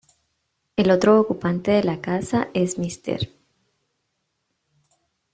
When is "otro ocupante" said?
0.89-1.69